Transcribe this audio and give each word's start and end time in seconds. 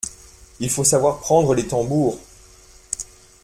Il 0.59 0.71
faut 0.71 0.83
savoir 0.83 1.19
prendre 1.19 1.53
les 1.53 1.67
tambours!… 1.67 2.19